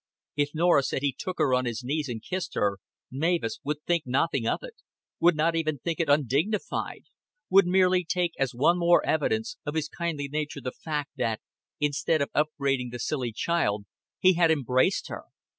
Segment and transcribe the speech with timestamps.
[0.35, 2.79] If Norah said he took her on his knees and kissed her,
[3.11, 4.77] Mavis would think nothing of it
[5.19, 7.03] would not even think it undignified;
[7.51, 11.39] would merely take as one more evidence of his kindly nature the fact that,
[11.79, 13.85] instead of upbraiding the silly child,
[14.19, 15.25] he had embraced her.